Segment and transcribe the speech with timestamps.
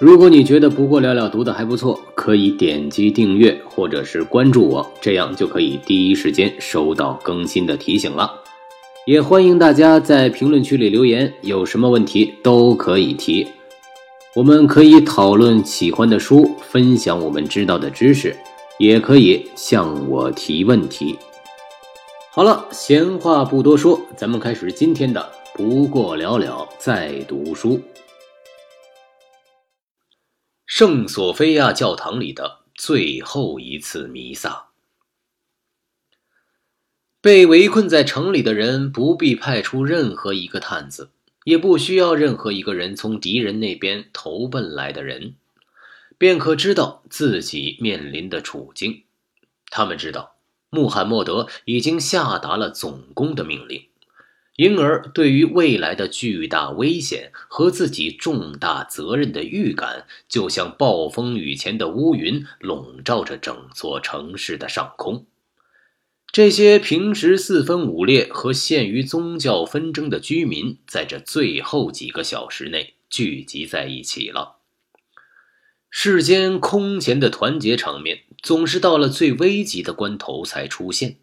[0.00, 8.28] 如果你觉得不过了了读的还不错，可以点击订阅或者是关注我，这样就可以第一时间收到更新的提醒了。
[9.06, 13.46] 也欢迎大家在评论区里留言，有什么问题都可以提，
[14.34, 18.34] 我们可以讨论喜欢的书，分享我们知道的知识，
[18.78, 21.16] 也可以向我提问题。
[22.32, 25.24] 好了，闲话不多说，咱们开始今天的
[25.54, 27.80] 不过了了再读书。
[30.76, 34.70] 圣索菲亚教堂里的最后一次弥撒。
[37.20, 41.10] 被围困在城里的人不必派出任何一个探子，
[41.44, 45.36] 也不需要任何一个人从敌人那边投奔来的人，
[46.18, 49.04] 便可知道自己面临的处境。
[49.70, 50.34] 他们知道
[50.70, 53.86] 穆罕默德已经下达了总攻的命令。
[54.56, 65.26] 因而，对于未来的巨大危险和自己重大责任的预感，就像暴风雨前的乌云，笼罩着整座城市的上空。
[66.30, 74.58] 这些平时四分五裂和陷于宗教纷争的居民，在这最后几个小时内聚集在一起了。
[75.90, 81.18] 世间空前的团结场面，总是到了最危急的关头才出现。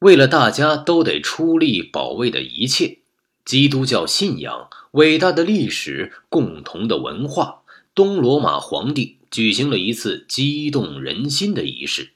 [0.00, 2.98] 为了大家都得出力保卫的一切，
[3.44, 7.62] 基督教信仰、伟大的历史、共同的文化，
[7.96, 12.10] 东罗马皇帝举行了一次激动人心的仪式。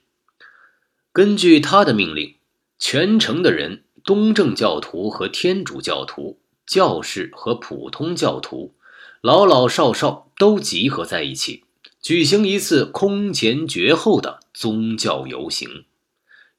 [1.11, 2.35] 根据他的命令，
[2.79, 8.73] 全城的人，东正教徒和天主教徒、教士和普通教徒，
[9.19, 11.65] 老老少少都集合在一起，
[12.01, 15.83] 举行一次空前绝后的宗教游行。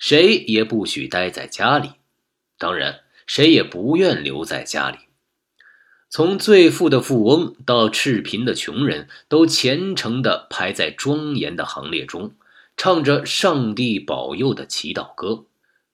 [0.07, 1.93] 谁也不许待在家里，
[2.59, 4.99] 当然，谁也不愿留在家里。
[6.11, 12.35] 从最富的富翁到赤贫的穷人，都虔诚地排在庄严的行列中，
[12.77, 15.47] 唱着“上帝保佑”的祈祷歌。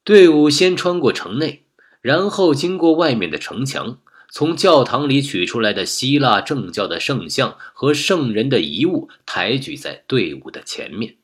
[0.02, 1.62] 队伍先穿过城内，
[2.00, 11.14] 然后经过外面的城墙，从教堂里取出来的希腊正教的圣像和圣人的遗物抬举在队伍的前面。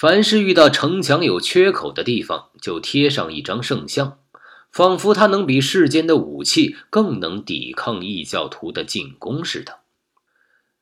[0.00, 4.18] 凡是遇到城墙有缺口的地方，就贴上一张圣像，
[4.72, 9.80] 仿佛它能比世间的武器更能抵抗异教徒的进攻似的。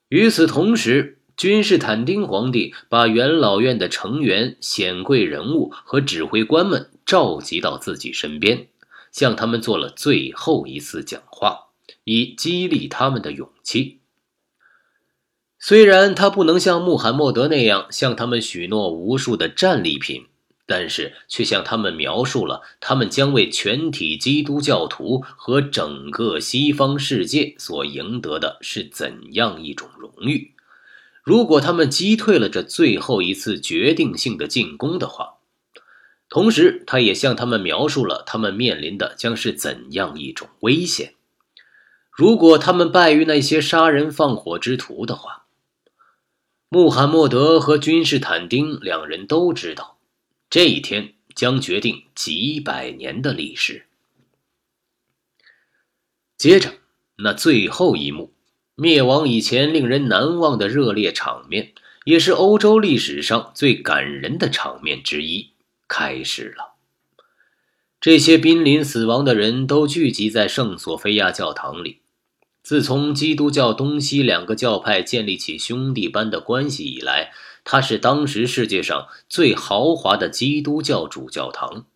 [0.08, 8.68] 与此同时，君士坦丁皇帝把元老院的成员、显贵人物和指挥官们召集到自己身边，
[9.10, 11.70] 向他们做了最后一次讲话，
[12.04, 13.97] 以激励他们的勇气。
[15.60, 20.26] 虽然他不能像穆罕默德那样向他们许诺无数的战利品，
[20.66, 30.52] 但是却向他们描述了他们将为全体基督教徒和整个西方世界所赢得的是怎样一种荣誉。
[31.24, 35.34] 如果他们击退了这最后一次决定性的进攻的话，
[36.28, 41.14] 同时他也向他们描述了他们面临的将是怎样一种危险。
[42.12, 45.46] 如果他们败于那些杀人放火之徒的话。
[46.70, 49.96] 穆罕默德和君士坦丁两人都知道，
[50.50, 53.86] 这一天将决定几百年的历史。
[56.36, 56.74] 接着，
[57.16, 58.34] 那最后一幕，
[58.74, 61.72] 灭亡以前令人难忘的热烈场面，
[62.04, 65.52] 也是欧洲历史上最感人的场面之一，
[65.88, 66.74] 开始了。
[67.98, 72.02] 这些濒临死亡的人都聚集在圣索菲亚教堂里。
[72.62, 77.32] 自从基督教东西两个教派建立起兄弟般的关系以来，
[77.64, 81.86] 它是当时世界上最豪华的基督教主教堂。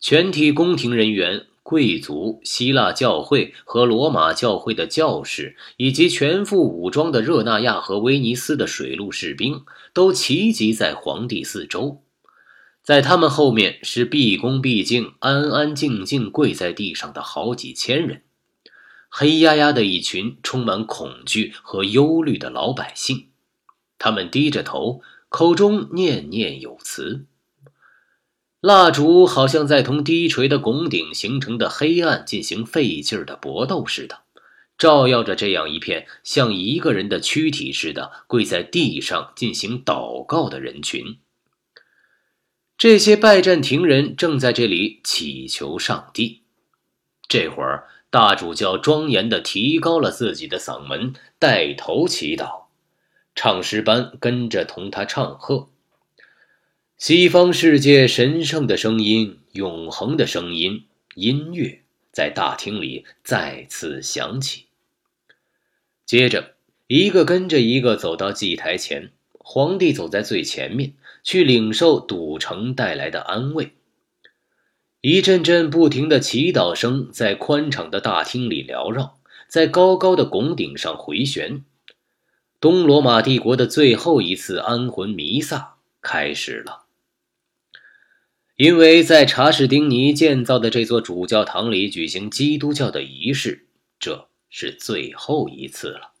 [0.00, 9.62] 全体宫廷人员、贵族、希腊教会和罗马教会的教士，以及全副武装的热那亚和威尼斯的水陆士兵，
[9.92, 12.02] 都齐集在皇帝四周。
[12.82, 18.22] 在他们后面是毕恭毕敬、安安静静跪在地上的好几千人。
[19.16, 23.28] 黑压压的一群充满恐惧和忧虑的老百姓，
[23.96, 27.24] 他们低着头，口中念念有词。
[28.60, 34.22] 蜡烛好像在同低垂的拱顶形成的黑暗进行费劲儿的搏斗似的，
[34.76, 41.20] 照耀着这样一片像一个人的躯体似的跪在地上进行祷告的人群。
[42.76, 46.42] 这些拜占庭人正在这里祈求上帝。
[47.28, 47.88] 这会儿。
[48.14, 52.66] 大主教庄严地提高了自己的嗓门，带头祈祷，
[53.34, 55.68] 唱诗班跟着同他唱和。
[56.96, 61.82] 西方世界神圣的声音、永恒的声音、音乐
[62.12, 64.66] 在大厅里再次响起。
[66.06, 66.54] 接着，
[66.86, 70.94] 一个跟着一个走到祭台前，皇帝走在最前面，
[71.24, 73.72] 去领受赌城带来的安慰。
[75.06, 79.18] 一阵阵不停的祈祷声在宽敞的大厅里缭绕，
[79.48, 81.62] 在高高的拱顶上回旋。
[82.58, 86.86] 东罗马帝国的最后一次安魂弥撒开始了。
[88.56, 93.66] 因为在查士丁尼建造的这座主教堂里举行基督教的仪式，
[93.98, 96.12] 这是最后一次了。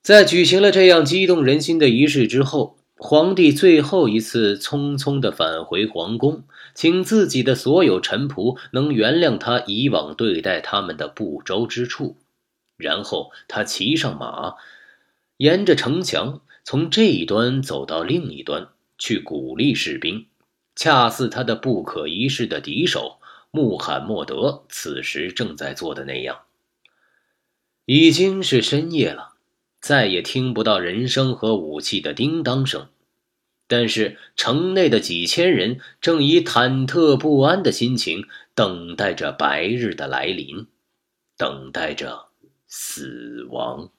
[0.00, 2.79] 在举行了这样激动人心的仪式之后。
[3.02, 6.44] 皇帝最后一次匆匆地返回皇宫，
[6.74, 12.18] 请自己的所有臣仆能原谅他以往对待他们的不周之处，
[12.76, 14.56] 然后他骑上马，
[15.38, 18.68] 沿着城墙从这一端走到另一端，
[18.98, 20.26] 去鼓励士兵，
[20.76, 23.16] 恰似他的不可一世的敌手
[23.50, 26.40] 穆罕默德此时正在做的那样。
[27.86, 29.29] 已经是深夜了。
[29.80, 32.88] 再也听不到人声和武器的叮当声，
[33.66, 40.66] 但是城内的几千人正以忐忑不安的心情等待着白日的来临，
[41.36, 42.28] 等待着
[42.66, 43.90] 死亡。